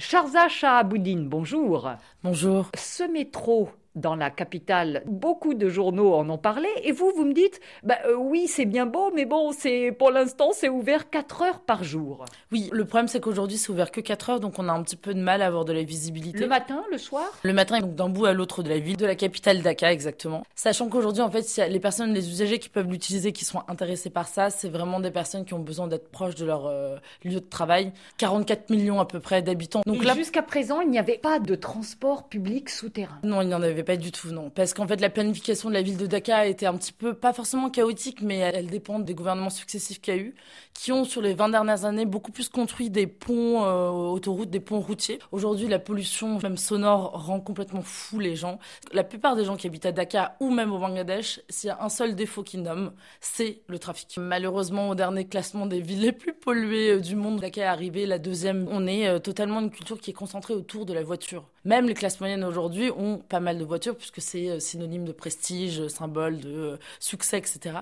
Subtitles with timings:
[0.00, 1.90] Charza Shahaboudine, bonjour.
[2.24, 2.70] Bonjour.
[2.74, 7.32] Ce métro dans la capitale, beaucoup de journaux en ont parlé, et vous, vous me
[7.32, 11.42] dites, bah, euh, oui, c'est bien beau, mais bon, c'est pour l'instant, c'est ouvert 4
[11.42, 12.24] heures par jour.
[12.52, 14.96] Oui, le problème, c'est qu'aujourd'hui, c'est ouvert que 4 heures, donc on a un petit
[14.96, 16.38] peu de mal à avoir de la visibilité.
[16.38, 17.26] Le matin, le soir?
[17.42, 20.44] Le matin, donc d'un bout à l'autre de la ville, de la capitale Dakar, exactement.
[20.54, 24.28] Sachant qu'aujourd'hui, en fait, les personnes, les usagers qui peuvent l'utiliser, qui sont intéressés par
[24.28, 27.48] ça, c'est vraiment des personnes qui ont besoin d'être proches de leur euh, lieu de
[27.48, 27.92] travail.
[28.18, 29.82] 44 millions à peu près d'habitants.
[29.86, 33.18] Donc là, jusqu'à présent, il n'y avait pas de transport public souterrain?
[33.22, 34.50] Non, il n'y en avait pas du tout, non.
[34.50, 37.32] Parce qu'en fait, la planification de la ville de Dakar était un petit peu, pas
[37.32, 40.34] forcément chaotique, mais elle, dépend des gouvernements successifs qu'il y a eu,
[40.74, 44.60] qui ont, sur les 20 dernières années, beaucoup plus construit des ponts euh, autoroutes, des
[44.60, 45.18] ponts routiers.
[45.32, 48.58] Aujourd'hui, la pollution, même sonore, rend complètement fou les gens.
[48.92, 51.82] La plupart des gens qui habitent à Dakar ou même au Bangladesh, s'il y a
[51.82, 54.16] un seul défaut qu'ils nomment, c'est le trafic.
[54.18, 58.06] Malheureusement, au dernier classement des villes les plus polluées euh, du monde, Dakar est arrivé
[58.06, 58.66] la deuxième.
[58.70, 61.48] On est euh, totalement une culture qui est concentrée autour de la voiture.
[61.64, 65.12] Même les classes moyennes aujourd'hui ont pas mal de voitures puisque c'est euh, synonyme de
[65.12, 67.78] prestige, symbole de euh, succès, etc.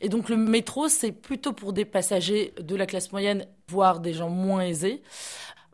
[0.00, 4.14] Et donc le métro, c'est plutôt pour des passagers de la classe moyenne, voire des
[4.14, 5.02] gens moins aisés.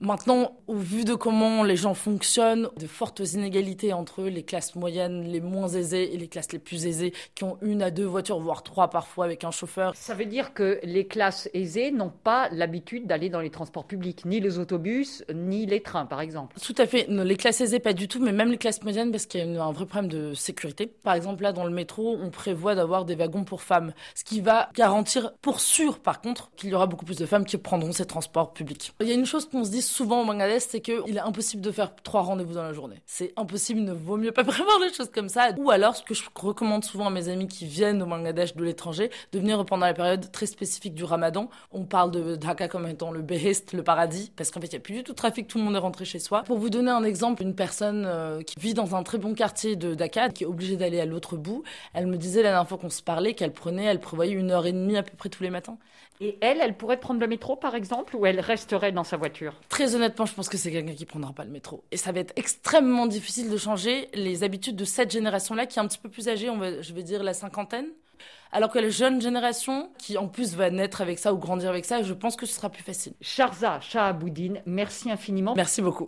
[0.00, 5.24] Maintenant, au vu de comment les gens fonctionnent, de fortes inégalités entre les classes moyennes,
[5.24, 8.38] les moins aisées et les classes les plus aisées, qui ont une à deux voitures,
[8.38, 9.96] voire trois parfois avec un chauffeur.
[9.96, 14.24] Ça veut dire que les classes aisées n'ont pas l'habitude d'aller dans les transports publics,
[14.24, 16.56] ni les autobus, ni les trains, par exemple.
[16.62, 17.08] Tout à fait.
[17.08, 19.64] les classes aisées, pas du tout, mais même les classes moyennes, parce qu'il y a
[19.64, 20.86] un vrai problème de sécurité.
[20.86, 24.40] Par exemple, là, dans le métro, on prévoit d'avoir des wagons pour femmes, ce qui
[24.40, 27.90] va garantir, pour sûr, par contre, qu'il y aura beaucoup plus de femmes qui prendront
[27.90, 28.92] ces transports publics.
[29.00, 31.62] Il y a une chose qu'on se dit souvent au Bangladesh, c'est qu'il est impossible
[31.62, 32.96] de faire trois rendez-vous dans la journée.
[33.06, 35.50] C'est impossible, il ne vaut mieux pas prévoir des choses comme ça.
[35.56, 38.64] Ou alors, ce que je recommande souvent à mes amis qui viennent au Bangladesh de
[38.64, 41.48] l'étranger, de venir pendant la période très spécifique du ramadan.
[41.72, 44.76] On parle de Dhaka comme étant le behest, le paradis, parce qu'en fait, il n'y
[44.76, 46.42] a plus du tout de trafic, tout le monde est rentré chez soi.
[46.44, 49.76] Pour vous donner un exemple, une personne euh, qui vit dans un très bon quartier
[49.76, 51.62] de Dhaka, qui est obligée d'aller à l'autre bout,
[51.94, 54.66] elle me disait la dernière fois qu'on se parlait qu'elle prenait, elle prévoyait une heure
[54.66, 55.78] et demie à peu près tous les matins.
[56.20, 59.54] Et elle, elle pourrait prendre le métro, par exemple, ou elle resterait dans sa voiture?
[59.78, 61.84] Très honnêtement, je pense que c'est quelqu'un qui prendra pas le métro.
[61.92, 65.82] Et ça va être extrêmement difficile de changer les habitudes de cette génération-là, qui est
[65.82, 67.86] un petit peu plus âgée, on va, je vais dire la cinquantaine.
[68.50, 71.84] Alors que la jeune génération, qui en plus va naître avec ça ou grandir avec
[71.84, 73.12] ça, je pense que ce sera plus facile.
[73.20, 75.54] Charza Shahaboudine, merci infiniment.
[75.54, 76.06] Merci beaucoup.